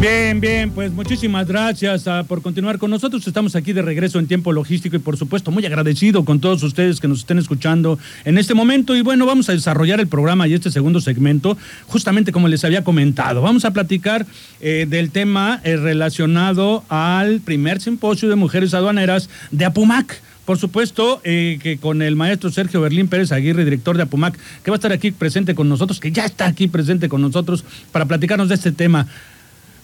[0.00, 3.26] Bien, bien, pues muchísimas gracias ah, por continuar con nosotros.
[3.26, 7.00] Estamos aquí de regreso en tiempo logístico y por supuesto muy agradecido con todos ustedes
[7.00, 8.96] que nos estén escuchando en este momento.
[8.96, 12.82] Y bueno, vamos a desarrollar el programa y este segundo segmento, justamente como les había
[12.82, 13.42] comentado.
[13.42, 14.24] Vamos a platicar
[14.62, 20.22] eh, del tema eh, relacionado al primer simposio de mujeres aduaneras de Apumac.
[20.46, 24.70] Por supuesto eh, que con el maestro Sergio Berlín Pérez Aguirre, director de Apumac, que
[24.70, 28.06] va a estar aquí presente con nosotros, que ya está aquí presente con nosotros para
[28.06, 29.06] platicarnos de este tema.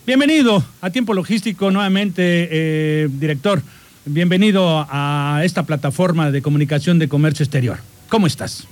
[0.07, 3.61] Bienvenido a Tiempo Logístico nuevamente, eh, director.
[4.05, 7.79] Bienvenido a esta plataforma de comunicación de comercio exterior.
[8.09, 8.69] ¿Cómo estás?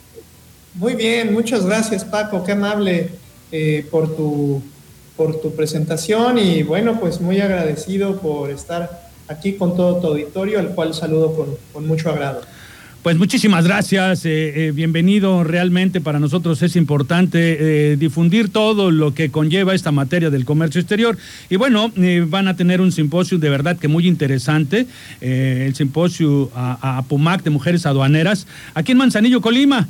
[0.74, 3.10] Muy bien, muchas gracias Paco, qué amable
[3.50, 4.62] eh, por, tu,
[5.16, 10.60] por tu presentación y bueno, pues muy agradecido por estar aquí con todo tu auditorio,
[10.60, 12.42] al cual saludo con, con mucho agrado.
[13.04, 15.44] Pues muchísimas gracias, eh, eh, bienvenido.
[15.44, 17.58] Realmente para nosotros es importante
[17.92, 21.18] eh, difundir todo lo que conlleva esta materia del comercio exterior.
[21.50, 21.92] Y bueno,
[22.28, 24.86] van a tener un simposio de verdad que muy interesante,
[25.20, 29.86] el simposio a, a, Pumac de Mujeres Aduaneras, aquí en Manzanillo, Colima.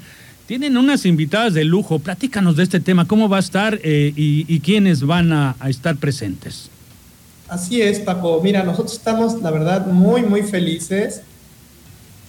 [0.48, 2.00] Tienen unas invitadas de lujo.
[2.00, 6.68] Platícanos de este tema, cómo va a estar y, quiénes van a estar presentes.
[7.46, 8.40] Así es, Paco.
[8.42, 11.22] Mira, nosotros estamos, la verdad, muy, muy felices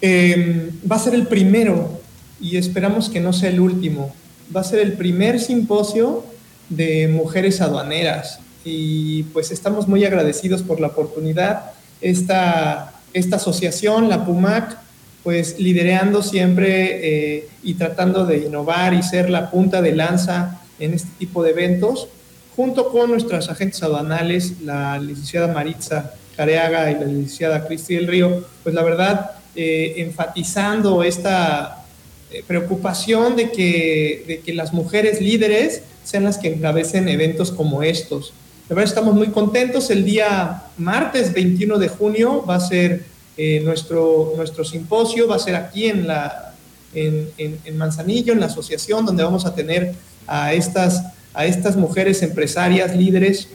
[0.08, 2.00] Em, va a ser el primero
[2.40, 4.14] y esperamos que no sea el último.
[4.56, 6.24] Va a ser el primer simposio
[6.70, 11.72] de mujeres aduaneras y pues estamos muy agradecidos por la oportunidad.
[12.02, 14.78] Esta, esta asociación, la PUMAC,
[15.24, 20.94] pues liderando siempre eh, y tratando de innovar y ser la punta de lanza en
[20.94, 22.10] este tipo de eventos,
[22.56, 28.46] junto con nuestras agentes aduanales, la licenciada Maritza Careaga y la licenciada Cristi del Río,
[28.62, 31.86] pues la verdad eh, enfatizando esta
[32.30, 37.82] eh, preocupación de que, de que las mujeres líderes sean las que encabecen eventos como
[37.82, 38.34] estos.
[38.68, 39.90] De verdad estamos muy contentos.
[39.92, 43.06] El día martes 21 de junio va a ser
[43.38, 46.54] eh, nuestro, nuestro simposio, va a ser aquí en, la,
[46.94, 49.94] en, en, Manzanillo, en la asociación, donde vamos a tener
[50.28, 51.02] a estas,
[51.34, 53.48] a estas mujeres empresarias, líderes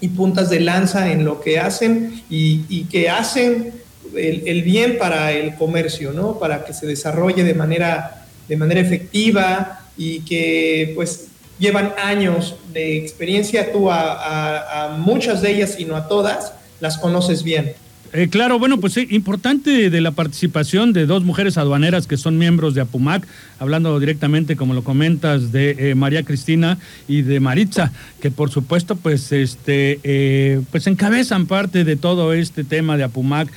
[0.00, 3.84] y puntas de lanza en lo que hacen y que hacen
[4.16, 6.38] el, bien para el comercio, ¿no?
[6.38, 11.28] Para que se desarrolle de manera, de manera efectiva y que pues
[11.58, 16.98] llevan años de experiencia, tú a, a muchas de ellas y no a todas, las
[16.98, 17.74] conoces bien.
[18.12, 22.38] Eh, claro, bueno, pues sí, importante de la participación de dos mujeres aduaneras que son
[22.38, 23.26] miembros de APUMAC,
[23.58, 26.78] hablando directamente, como lo comentas, de eh, María Cristina
[27.08, 32.64] y de Maritza, que por supuesto, pues, este, eh, pues encabezan parte de todo este
[32.64, 33.50] tema de APUMAC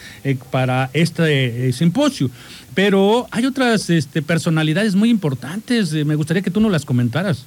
[0.52, 2.30] para este simposio.
[2.74, 7.46] Pero hay otras este, personalidades muy importantes, me gustaría que tú nos las comentaras.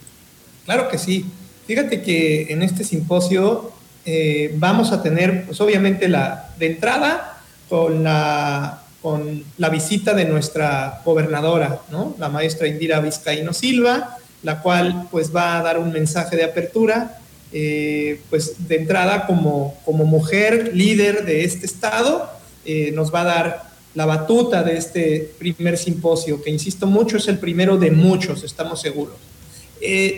[0.64, 1.24] Claro que sí.
[1.66, 3.72] Fíjate que en este simposio
[4.04, 10.24] eh, vamos a tener, pues obviamente, la, de entrada con la, con la visita de
[10.24, 11.80] nuestra gobernadora,
[12.18, 17.18] la maestra Indira Vizcaíno Silva, la cual pues va a dar un mensaje de apertura,
[17.52, 22.28] eh, pues de entrada como, como mujer líder de este estado,
[22.64, 27.28] eh, nos va a dar la batuta de este primer simposio, que insisto mucho, es
[27.28, 29.14] el primero de muchos, estamos seguros.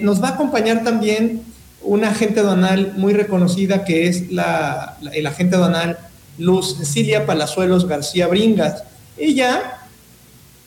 [0.01, 1.54] nos va a acompañar también
[1.85, 5.99] una agente aduanal muy reconocida que es la, el agente aduanal
[6.39, 8.83] Luz Cecilia Palazuelos García Bringas.
[9.17, 9.79] Ella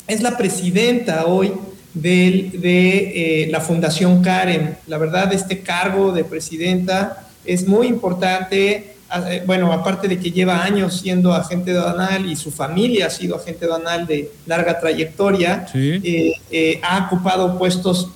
[0.08, 1.54] es la presidenta hoy
[1.94, 4.78] de, eh, la Fundación Karen.
[4.88, 8.97] La verdad, este cargo de presidenta es muy importante
[9.46, 13.66] bueno, aparte de que lleva años siendo agente aduanal y su familia ha sido agente
[13.66, 18.12] aduanal de larga trayectoria, eh, eh, ha ocupado puestos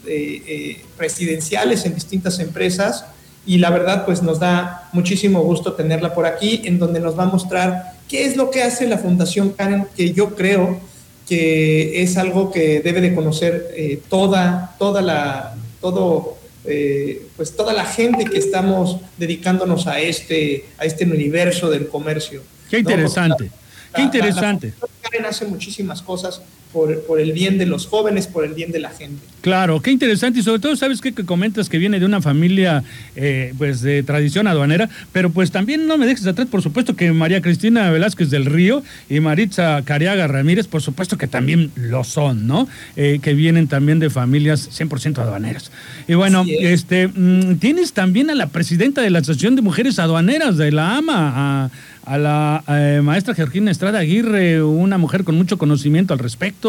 [0.98, 3.06] presidenciales en distintas empresas
[3.46, 7.24] y la verdad pues nos da muchísimo gusto tenerla por aquí en donde nos va
[7.24, 10.80] a mostrar qué es lo que hace la Fundación Karen, que yo creo
[11.28, 17.86] que es algo que debe de conocer toda, toda la, todo eh, pues toda la
[17.86, 22.44] gente que estamos dedicándonos a este, a este universo del comercio.
[22.70, 23.52] Qué interesante.
[23.96, 24.74] Qué interesante.
[25.02, 28.80] Karen hace muchísimas cosas por, por, el bien de los jóvenes, por el bien de
[28.80, 29.22] la gente.
[29.42, 31.14] Claro, qué interesante y sobre todo sabes qué?
[31.14, 32.84] que comentas que viene de una familia
[33.16, 37.12] eh, pues de tradición aduanera, pero pues también no me dejes atrás, por supuesto que
[37.12, 42.48] María Cristina Velázquez del Río y Maritza Cariaga Ramírez, por supuesto que también lo son,
[42.48, 42.68] ¿no?
[42.96, 45.72] Eh, que vienen también de familias 100% aduaneras.
[46.08, 50.58] Y bueno, este mm, tienes también a la presidenta de la Asociación de Mujeres Aduaneras
[50.58, 51.34] de la AMA,
[51.66, 51.72] a
[52.06, 56.61] a la eh, maestra Georgina Estrada Aguirre, una mujer con mucho conocimiento al respecto,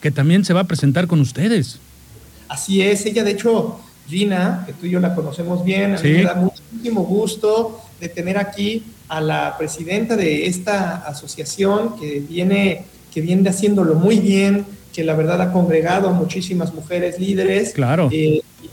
[0.00, 1.78] que también se va a presentar con ustedes.
[2.48, 6.10] Así es, ella de hecho, Gina, que tú y yo la conocemos bien, a mí
[6.10, 12.84] me da muchísimo gusto de tener aquí a la presidenta de esta asociación que viene,
[13.12, 17.72] que viene haciéndolo muy bien, que la verdad ha congregado a muchísimas mujeres líderes.
[17.72, 18.08] Claro.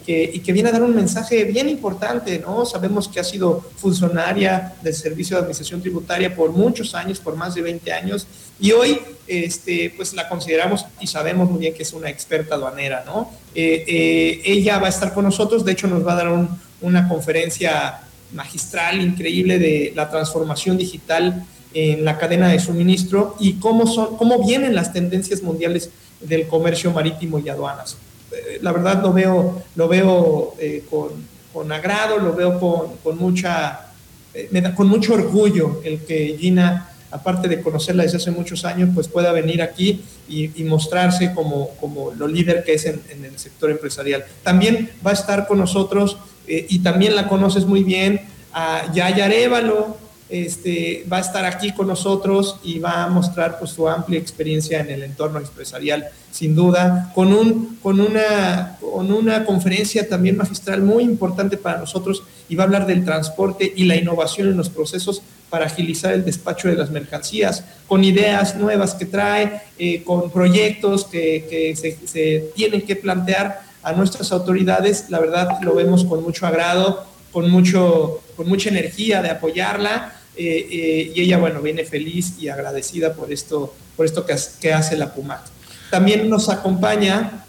[0.09, 2.65] Eh, y que viene a dar un mensaje bien importante, ¿no?
[2.65, 7.55] Sabemos que ha sido funcionaria del Servicio de Administración Tributaria por muchos años, por más
[7.55, 8.25] de 20 años,
[8.57, 13.03] y hoy, este, pues la consideramos y sabemos muy bien que es una experta aduanera,
[13.05, 13.31] ¿no?
[13.53, 16.47] Eh, eh, ella va a estar con nosotros, de hecho nos va a dar
[16.81, 17.99] una conferencia
[18.31, 24.45] magistral, increíble de la transformación digital en la cadena de suministro y cómo, son, cómo
[24.45, 25.91] vienen las tendencias mundiales
[26.21, 27.97] del comercio marítimo y aduanas.
[28.31, 31.09] Eh, la verdad lo veo, lo veo eh, con,
[31.53, 33.91] con, agrado, lo veo con, con mucha,
[34.33, 38.65] eh, me da, con mucho orgullo el que Gina, aparte de conocerla desde hace muchos
[38.65, 43.23] años, pues pueda venir aquí y, mostrarse como, como, lo líder que es en, en,
[43.23, 44.25] el sector empresarial.
[44.43, 46.17] También va a estar con nosotros,
[46.49, 48.21] y también la conoces muy bien,
[48.53, 49.97] a Yaya Arevalo,
[50.29, 54.79] este, va a estar aquí con nosotros y va a mostrar pues, su amplia experiencia
[54.79, 60.81] en el entorno empresarial, sin duda, con, un, con, una, con una conferencia también magistral
[60.81, 64.69] muy importante para nosotros y va a hablar del transporte y la innovación en los
[64.69, 70.29] procesos para agilizar el despacho de las mercancías, con ideas nuevas que trae, eh, con
[70.29, 75.05] proyectos que, que se, se tienen que plantear a nuestras autoridades.
[75.09, 80.67] La verdad, lo vemos con mucho agrado, con, mucho, con mucha energía de apoyarla eh,
[80.71, 84.95] eh, y ella, bueno, viene feliz y agradecida por esto, por esto que, que hace
[84.95, 85.41] la PUMAC.
[85.89, 87.45] También nos acompaña,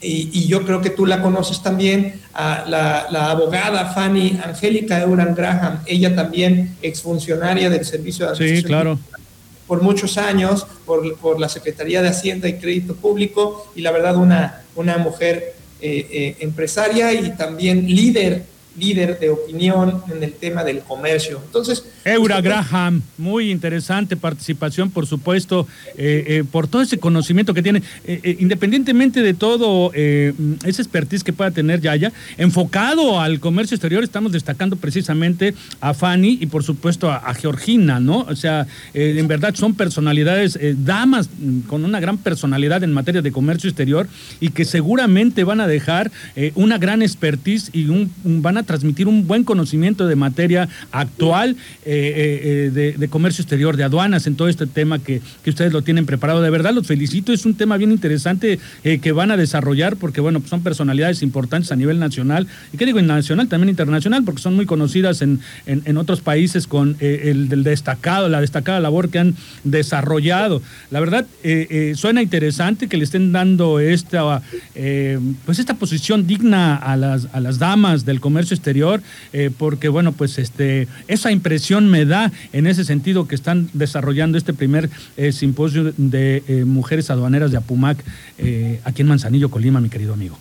[0.00, 5.80] y, yo creo que tú la conoces también, a la, abogada Fanny Angélica Euran Graham,
[5.86, 8.62] ella también exfuncionaria del Servicio de Administración.
[8.62, 8.98] Sí, claro.
[9.68, 14.16] Por muchos años, por, por, la Secretaría de Hacienda y Crédito Público, y la verdad
[14.16, 18.42] una, una mujer eh, empresaria y también líder
[18.78, 21.40] líder de opinión en el tema del comercio.
[21.44, 25.66] Entonces, Eura Graham, muy interesante participación, por supuesto,
[25.96, 31.32] eh, eh, por todo ese conocimiento que tiene, eh, independientemente de todo ese expertise que
[31.32, 37.10] pueda tener Yaya, enfocado al comercio exterior, estamos destacando precisamente a Fanny y por supuesto
[37.10, 38.20] a, Georgina, ¿no?
[38.20, 41.28] O sea, en verdad son personalidades, damas
[41.66, 44.06] con una gran personalidad en materia de comercio exterior
[44.40, 46.12] y que seguramente van a dejar
[46.54, 51.86] una gran expertise y un, van a transmitir un buen conocimiento de materia actual eh,
[51.86, 56.06] eh, eh, de, comercio exterior, de aduanas, en todo este tema que, ustedes lo tienen
[56.06, 56.42] preparado.
[56.42, 60.40] De verdad, los felicito, es un tema bien interesante que van a desarrollar porque, bueno,
[60.40, 64.56] pues son personalidades importantes a nivel nacional, y qué digo, nacional, también internacional, porque son
[64.56, 69.36] muy conocidas en, en, otros países con el, del destacado, la destacada labor que han
[69.62, 70.62] desarrollado.
[70.90, 71.26] La verdad,
[71.94, 74.42] suena interesante que le estén dando esta,
[75.44, 79.02] pues esta posición digna a las, a las damas del comercio exterior,
[79.32, 84.38] eh, porque bueno, pues este, esa impresión me da en ese sentido que están desarrollando
[84.38, 87.98] este primer eh, simposio de eh, mujeres aduaneras de Apumac
[88.84, 90.36] aquí en Manzanillo, Colima, mi querido amigo.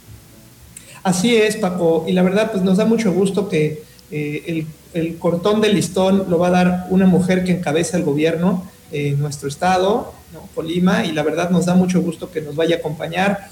[1.03, 5.59] Así es, Paco, y la verdad pues nos da mucho gusto que el, el, cortón
[5.59, 10.13] de listón lo va a dar una mujer que encabeza el gobierno en nuestro estado,
[10.55, 13.49] Colima, y la verdad nos da mucho gusto que nos vaya a acompañar,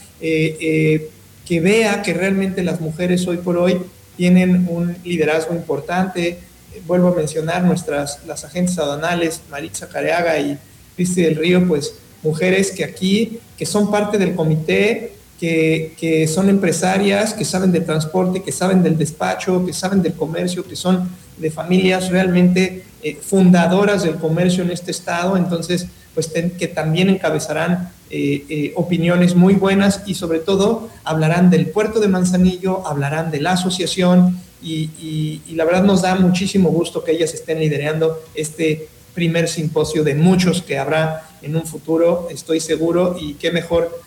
[1.51, 3.77] que vea que realmente las mujeres hoy por hoy
[4.21, 6.37] tienen un liderazgo importante.
[6.85, 10.59] Vuelvo a mencionar nuestras, las agentes aduanales, Maritza Careaga y
[10.95, 16.49] Cristi del Río, pues mujeres que aquí, que son parte del comité, que, que, son
[16.49, 21.09] empresarias, que saben de transporte, que saben del despacho, que saben del comercio, que son
[21.37, 25.35] de familias realmente eh, fundadoras del comercio en este estado.
[25.35, 31.67] Entonces, pues que también encabezarán eh, eh, opiniones muy buenas y sobre todo hablarán del
[31.67, 37.11] puerto de Manzanillo, hablarán de la asociación y, la verdad nos da muchísimo gusto que
[37.13, 43.17] ellas estén liderando este primer simposio de muchos que habrá en un futuro, estoy seguro,
[43.19, 43.99] y qué mejor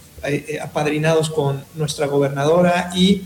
[0.63, 3.23] apadrinados con nuestra gobernadora y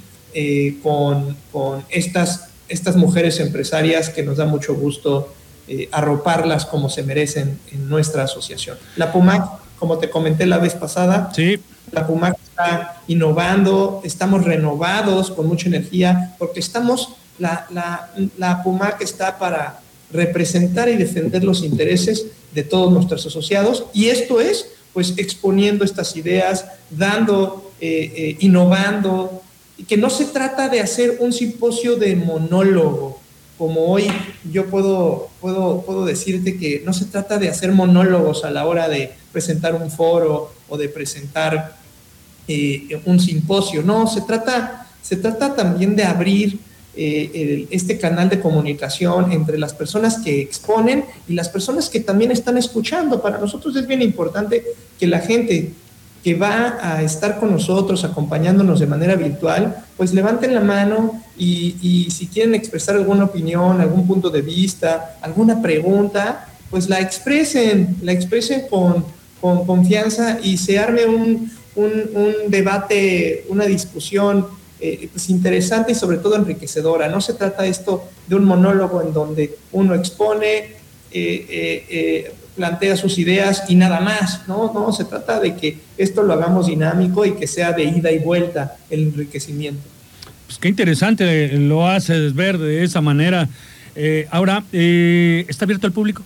[0.82, 5.28] con, con estas, estas mujeres empresarias que nos da mucho gusto
[5.68, 8.76] eh, arroparlas como se merecen en nuestra asociación.
[8.96, 11.30] La PUMAC como te comenté la vez pasada.
[11.34, 11.60] Sí.
[11.92, 19.00] La PUMAC está innovando, estamos renovados con mucha energía, porque estamos, la, la, la PUMAC
[19.00, 19.80] está para
[20.12, 26.16] representar y defender los intereses de todos nuestros asociados y esto es pues exponiendo estas
[26.16, 29.42] ideas, dando, eh, eh, innovando,
[29.76, 33.17] y que no se trata de hacer un simposio de monólogo,
[33.58, 34.06] como hoy
[34.50, 38.88] yo puedo, puedo, puedo decirte que no se trata de hacer monólogos a la hora
[38.88, 41.76] de presentar un foro o de presentar
[42.46, 46.58] eh, un simposio, no, se trata, se trata también de abrir
[46.96, 52.30] eh, este canal de comunicación entre las personas que exponen y las personas que también
[52.30, 53.20] están escuchando.
[53.20, 54.64] Para nosotros es bien importante
[54.98, 55.72] que la gente
[56.22, 62.08] que va a estar con nosotros acompañándonos de manera virtual, pues levanten la mano y,
[62.10, 68.12] si quieren expresar alguna opinión, algún punto de vista, alguna pregunta, pues la expresen, la
[68.12, 69.04] expresen con,
[69.40, 71.50] con confianza y se arme un
[72.48, 77.08] debate, una discusión eh, pues interesante y sobre todo enriquecedora.
[77.08, 80.76] No se trata esto de un monólogo en donde uno expone,
[81.10, 84.46] eh, eh, plantea sus ideas y nada más.
[84.48, 88.10] No, no, se trata de que esto lo hagamos dinámico y que sea de ida
[88.10, 89.80] y vuelta el enriquecimiento.
[90.46, 93.48] Pues qué interesante lo haces ver de esa manera.
[94.30, 96.22] ahora, ¿está abierto al público?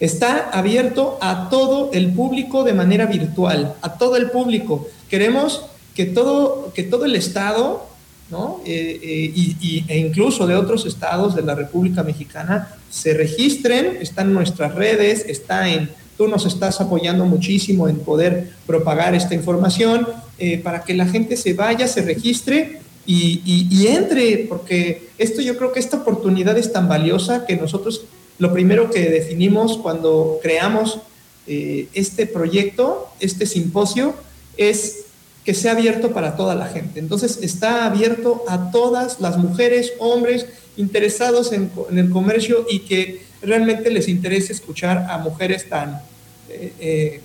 [0.00, 4.88] Está abierto a todo el público de manera virtual, a todo el público.
[5.10, 5.64] Queremos
[5.96, 7.87] que todo, que todo el Estado,
[8.30, 8.60] ¿no?
[8.66, 14.22] Eh, eh, y, e incluso de otros estados de la República Mexicana, se registren, está
[14.22, 20.06] en nuestras redes, está en, tú nos estás apoyando muchísimo en poder propagar esta información,
[20.38, 25.56] eh, para que la gente se vaya, se registre y, y, entre, porque esto yo
[25.56, 28.04] creo que esta oportunidad es tan valiosa que nosotros
[28.38, 31.00] lo primero que definimos cuando creamos
[31.46, 34.14] este proyecto, este simposio,
[34.58, 35.07] es
[35.48, 37.00] que sea abierto para toda la gente.
[37.00, 40.44] Entonces está abierto a todas las mujeres, hombres
[40.76, 46.02] interesados en, el comercio y que realmente les interese escuchar a mujeres tan,
[46.50, 47.20] eh, eh,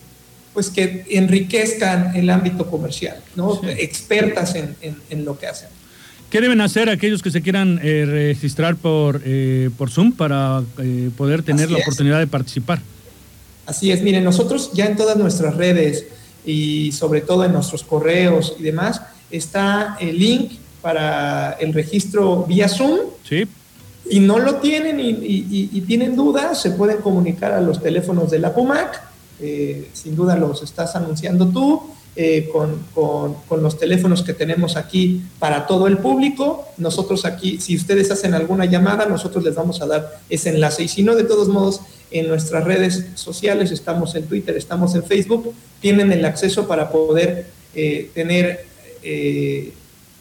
[0.53, 3.60] pues que enriquezcan el ámbito comercial, ¿no?
[3.77, 5.68] expertas en, lo que hacen.
[6.30, 9.22] ¿Qué deben hacer aquellos que se quieran eh, registrar por,
[9.77, 10.63] por Zoom para
[11.18, 12.80] poder tener la oportunidad de participar?
[13.65, 16.06] Así es, miren, nosotros ya en todas nuestras redes,
[16.45, 22.67] y sobre todo en nuestros correos y demás, está el link para el registro vía
[22.67, 23.00] Zoom.
[23.27, 23.47] Sí.
[24.09, 28.53] Y no lo tienen y, tienen dudas, se pueden comunicar a los teléfonos de la
[28.53, 29.01] PUMAC,
[29.39, 31.81] eh, sin duda los estás anunciando tú,
[32.15, 36.65] eh, con, con, con, los teléfonos que tenemos aquí para todo el público.
[36.77, 40.83] Nosotros aquí, si ustedes hacen alguna llamada, nosotros les vamos a dar ese enlace.
[40.83, 41.79] Y si no, de todos modos,
[42.13, 47.48] en nuestras redes sociales, estamos en Twitter, estamos en Facebook, tienen el acceso para poder
[47.75, 48.65] eh, tener
[49.01, 49.74] eh,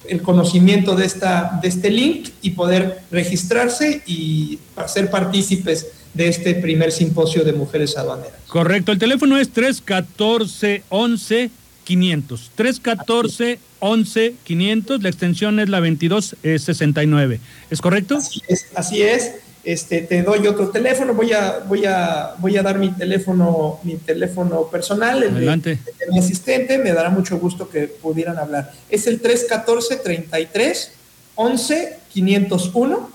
[0.09, 6.55] el conocimiento de, esta, de este link y poder registrarse y ser partícipes de este
[6.55, 8.35] primer simposio de mujeres aduaneras.
[8.49, 11.51] Correcto, el teléfono es 314 11
[11.85, 12.51] 500.
[12.55, 17.41] 314 11 500, la extensión es la 2269.
[17.71, 18.17] ¿Es correcto?
[18.17, 19.33] Así es, así es.
[19.65, 23.95] Este, te doy otro teléfono, voy a, voy a, voy a dar mi teléfono, mi
[23.95, 25.79] teléfono personal, el De,
[26.11, 28.73] mi asistente, me dará mucho gusto que pudieran hablar.
[28.91, 30.93] Es el 314 33
[31.37, 33.11] 11 501.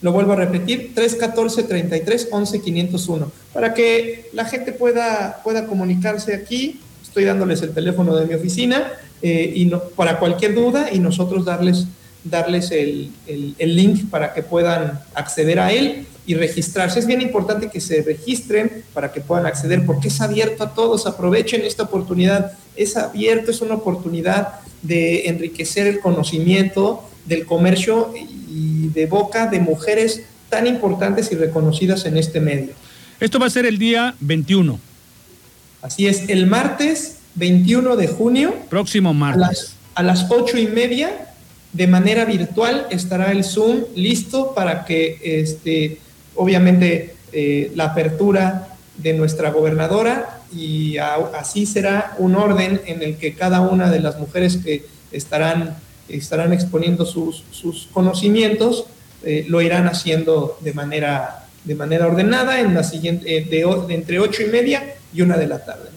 [0.00, 6.34] Lo vuelvo a repetir, 314 33 11 501, para que la gente pueda, pueda comunicarse
[6.34, 6.80] aquí.
[7.02, 11.44] Estoy dándoles el teléfono de mi oficina eh, y no, para cualquier duda y nosotros
[11.44, 11.86] darles
[12.24, 13.12] darles el,
[13.58, 17.00] link para que puedan acceder a él y registrarse.
[17.00, 21.06] Es bien importante que se registren para que puedan acceder porque es abierto a todos.
[21.06, 22.52] Aprovechen esta oportunidad.
[22.76, 29.60] Es abierto, es una oportunidad de enriquecer el conocimiento del comercio y de boca de
[29.60, 32.72] mujeres tan importantes y reconocidas en este medio.
[33.20, 34.78] Esto va a ser el día 21.
[35.80, 38.54] Así es, el martes 21 de junio.
[38.68, 39.42] Próximo martes.
[39.42, 41.31] A las, a las ocho y media
[41.72, 45.98] de manera virtual estará el Zoom listo para que, este,
[46.34, 53.34] obviamente, eh, la apertura de nuestra gobernadora y así será un orden en el que
[53.34, 55.76] cada una de las mujeres que estarán,
[56.08, 58.84] estarán exponiendo sus, sus conocimientos
[59.24, 64.18] eh, lo irán haciendo de manera, de manera ordenada en la siguiente, eh, de, entre
[64.18, 65.90] ocho y media y una de la tarde.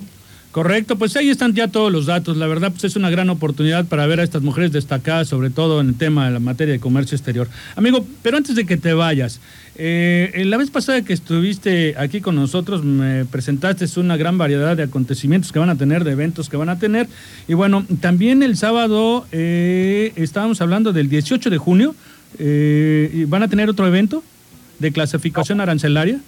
[0.55, 2.37] Correcto, pues ahí están ya todos los datos.
[2.37, 5.81] La verdad, pues es una gran oportunidad para ver a estas mujeres destacadas, sobre todo
[5.81, 7.49] en el tema de la materia de comercio exterior.
[7.75, 9.41] Amigo, pero antes de que te vayas,
[9.75, 14.83] eh, la vez pasada que estuviste aquí con nosotros me presentaste una gran variedad de
[14.83, 17.09] acontecimientos que van a tener, de eventos que van a tener.
[17.49, 21.95] Y bueno, también el sábado eh, estábamos hablando del 18 de junio.
[22.39, 24.23] Eh, ¿Van a tener otro evento
[24.79, 26.21] de clasificación arancelaria?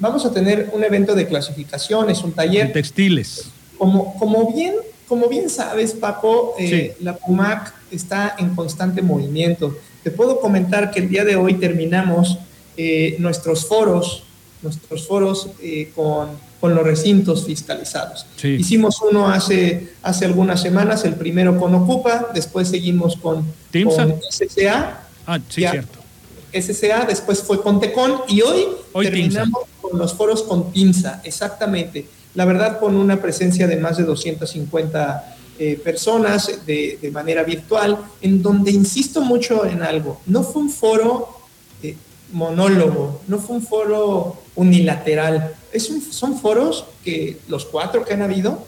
[0.00, 2.66] Vamos a tener un evento de clasificación, es un taller.
[2.66, 3.52] De textiles.
[3.80, 4.74] Como, como, bien,
[5.08, 6.54] como bien sabes, Paco,
[7.00, 9.74] la PUMAC está en constante movimiento.
[10.02, 12.36] Te puedo comentar que el día de hoy terminamos
[12.76, 14.24] eh, nuestros foros,
[14.60, 16.28] nuestros foros eh, con,
[16.60, 18.26] con, los recintos fiscalizados.
[18.42, 25.06] Hicimos uno hace, hace algunas semanas, el primero con Ocupa, después seguimos con, con SCA.
[25.26, 26.00] Ah, sí, cierto.
[26.52, 32.19] SCA, después fue con Tecon y hoy, terminamos con los foros con TIMSA, exactamente.
[32.34, 37.98] La verdad, con una presencia de más de 250 eh, personas de, de, manera virtual,
[38.22, 41.40] en donde insisto mucho en algo, no fue un foro
[42.32, 45.54] monólogo, no fue un foro unilateral.
[45.72, 48.64] Es son foros que los cuatro que han habido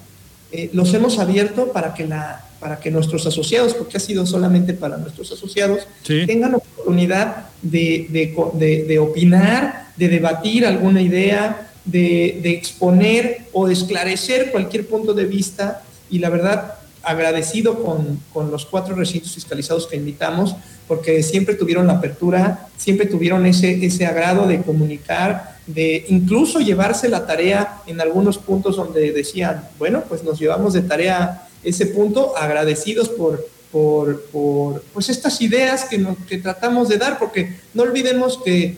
[0.51, 4.75] eh, los hemos abierto para que, la, para que nuestros asociados, porque ha sido solamente
[4.75, 13.47] para nuestros asociados, tengan oportunidad de, de, de, opinar, de debatir alguna idea, de, exponer
[13.53, 15.83] o de esclarecer cualquier punto de vista.
[16.11, 20.55] Y la verdad, agradecido con, con los cuatro recintos fiscalizados que invitamos,
[20.87, 27.09] porque siempre tuvieron la apertura, siempre tuvieron ese, ese agrado de comunicar, de incluso llevarse
[27.09, 32.37] la tarea en algunos puntos donde decían, bueno, pues nos llevamos de tarea ese punto,
[32.37, 38.39] agradecidos por, por, por pues estas ideas que, que tratamos de dar, porque no olvidemos
[38.45, 38.77] que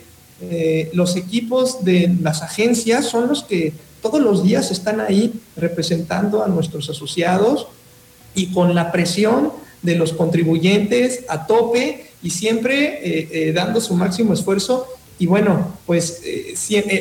[0.50, 3.72] eh, los equipos de las agencias son los que
[4.02, 7.68] todos los días están ahí representando a nuestros asociados
[8.34, 13.94] y con la presión de los contribuyentes a tope y siempre eh, eh, dando su
[13.94, 14.86] máximo esfuerzo.
[15.18, 16.22] Y bueno, pues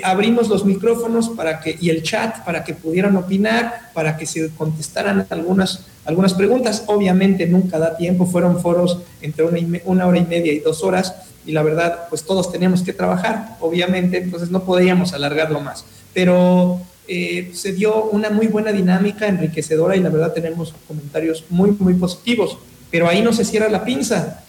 [0.03, 4.49] abrimos los micrófonos para que, y el chat para que pudieran opinar, para que se
[4.49, 6.83] contestaran algunas, algunas preguntas.
[6.87, 9.45] Obviamente nunca da tiempo, fueron foros entre
[9.85, 13.57] una, hora y media y dos horas y la verdad, pues todos teníamos que trabajar,
[13.59, 15.85] obviamente, entonces no podíamos alargarlo más.
[16.13, 21.95] Pero se dio una muy buena dinámica, enriquecedora y la verdad tenemos comentarios muy, muy
[21.95, 22.57] positivos
[22.93, 24.43] pero ahí no se cierra la pinza.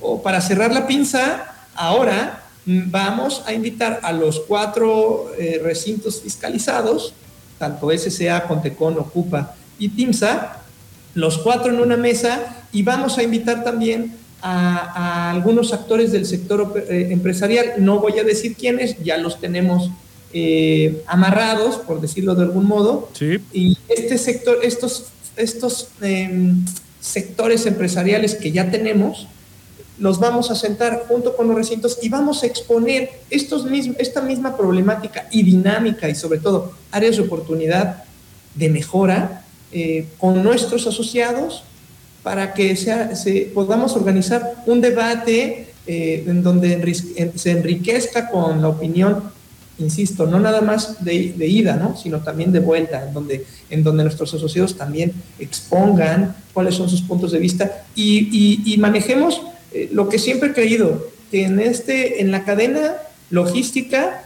[0.00, 7.12] O para cerrar la pinza, ahora vamos a invitar a los cuatro eh, recintos fiscalizados,
[7.58, 10.62] tanto SCA, Contecon, Ocupa y TIMSA,
[11.18, 16.84] los cuatro en una mesa, y vamos a invitar también a, algunos actores del sector
[16.88, 17.74] eh, empresarial.
[17.78, 19.90] No voy a decir quiénes, ya los tenemos
[20.32, 23.08] eh, amarrados, por decirlo de algún modo.
[23.14, 23.38] Sí.
[23.52, 26.64] Y este sector, estos, estos em,
[27.00, 29.26] sectores empresariales que ya tenemos,
[29.98, 33.66] los vamos a sentar junto con los recintos y vamos a exponer estos
[33.98, 38.04] esta misma problemática y dinámica y sobre todo áreas de oportunidad
[38.54, 41.64] de mejora eh, con nuestros asociados
[42.22, 49.38] para que se, podamos organizar un debate eh, en donde se enriquezca con la opinión
[49.78, 51.12] insisto, no nada más de,
[51.46, 51.96] ida, ¿no?
[51.96, 57.02] sino también de vuelta, en donde, en donde nuestros asociados también expongan cuáles son sus
[57.02, 62.30] puntos de vista y, manejemos eh, lo que siempre he creído, que en, este, en
[62.30, 62.94] la cadena
[63.30, 64.24] logística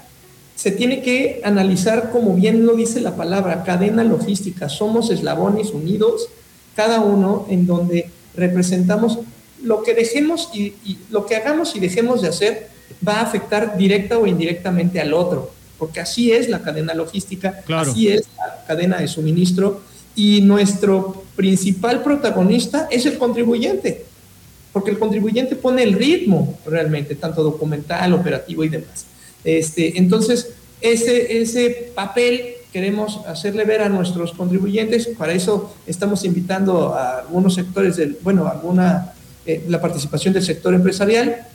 [0.63, 4.69] se tiene que analizar, como bien lo dice la palabra, cadena logística.
[4.69, 6.29] Somos eslabones unidos,
[6.77, 9.19] cada uno en donde representamos
[9.61, 10.73] lo que dejemos y
[11.11, 12.69] lo que hagamos y dejemos de hacer
[13.07, 18.07] va a afectar directa o indirectamente al otro, porque así es la cadena logística, así
[18.07, 19.81] es la cadena de suministro
[20.15, 24.05] y nuestro principal protagonista es el contribuyente,
[24.73, 29.07] porque el contribuyente pone el ritmo realmente, tanto documental, operativo y demás.
[29.45, 30.51] Este, entonces,
[30.81, 37.55] ese, ese papel queremos hacerle ver a nuestros contribuyentes, para eso estamos invitando a algunos
[37.55, 39.13] sectores, del, bueno, alguna,
[39.45, 41.47] eh, la participación del sector empresarial,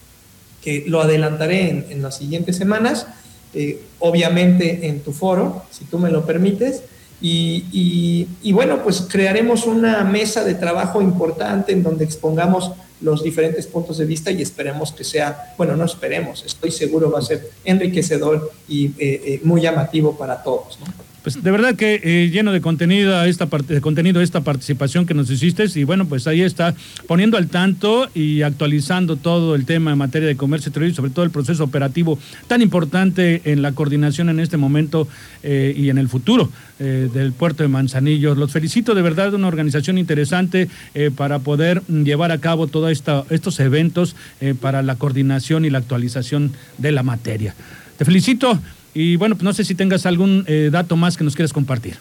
[0.61, 3.07] que lo adelantaré en, las siguientes semanas,
[3.53, 6.83] eh, obviamente en tu foro, si tú me lo permites.
[7.19, 13.97] Y, bueno, pues crearemos una mesa de trabajo importante en donde expongamos los diferentes puntos
[13.97, 18.51] de vista y esperemos que sea, bueno, no esperemos, estoy seguro va a ser enriquecedor
[18.67, 20.79] y eh, eh, muy llamativo para todos.
[20.79, 21.06] ¿no?
[21.27, 26.07] Pues de verdad que eh, lleno de contenido esta participación que nos hiciste y bueno
[26.07, 26.73] pues ahí está
[27.05, 31.11] poniendo al tanto y actualizando todo el tema en materia de comercio exterior y sobre
[31.11, 35.09] todo el proceso operativo tan importante en la coordinación en este momento
[35.43, 38.33] eh, y en el futuro eh, del puerto de Manzanillo.
[38.33, 40.69] Los felicito de verdad, una organización interesante
[41.17, 44.15] para poder llevar a cabo todos estos eventos
[44.61, 47.53] para la coordinación y la actualización de la materia.
[47.97, 48.61] Te felicito.
[48.99, 51.97] Y bueno, pues no sé si tengas algún eh, dato más que nos quieras compartir.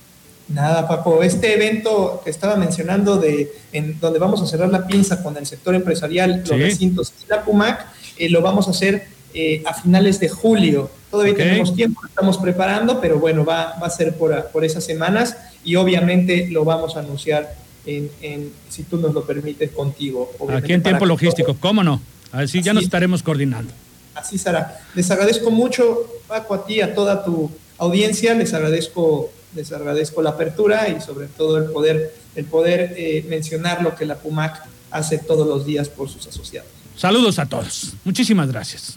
[0.48, 1.22] Nada, Paco.
[1.22, 5.44] Este evento que estaba mencionando, de, en donde vamos a cerrar la pinza con el
[5.44, 7.84] sector empresarial, los recintos y la PUMAC,
[8.16, 10.90] eh, lo vamos a hacer eh, a finales de julio.
[11.10, 15.36] Todavía tenemos tiempo, estamos preparando, pero bueno, va, va a ser por, por esas semanas
[15.64, 20.32] y obviamente lo vamos a anunciar en, en si tú nos lo permites contigo.
[20.48, 22.00] Aquí en tiempo logístico, ¿cómo no?
[22.32, 23.70] Así, ya nos estaremos coordinando.
[24.16, 24.80] Así será.
[24.94, 28.34] Les agradezco mucho, Paco, a ti, a toda tu audiencia.
[28.34, 33.82] Les agradezco, les agradezco la apertura y sobre todo el poder, el poder eh, mencionar
[33.82, 36.70] lo que la PUMAC hace todos los días por sus asociados.
[36.96, 37.92] Saludos a todos.
[38.04, 38.96] Muchísimas gracias.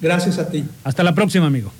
[0.00, 0.64] Gracias a ti.
[0.84, 1.72] Hasta la próxima, amigo.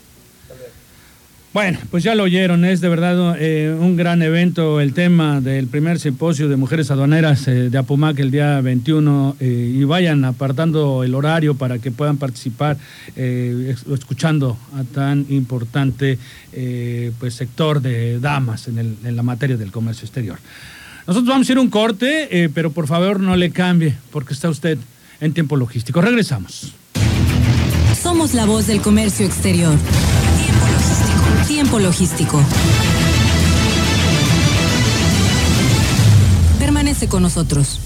[1.59, 5.67] Bueno, pues ya lo oyeron, es de verdad eh, un gran evento el tema del
[5.67, 11.03] primer simposio de mujeres aduaneras eh, de Apumac el día 21 eh, y vayan apartando
[11.03, 12.77] el horario para que puedan participar
[13.17, 16.21] escuchando a tan importante
[17.19, 20.39] pues sector de damas en, en, la materia del comercio exterior.
[21.09, 24.79] Nosotros vamos a ir un corte, pero por favor no le cambie porque está usted
[25.21, 26.01] en tiempo logístico.
[26.01, 26.73] Regresamos.
[28.01, 29.75] Somos la voz del comercio exterior.
[31.49, 32.43] Tiempo logístico.
[36.59, 37.81] Permanece con nosotros.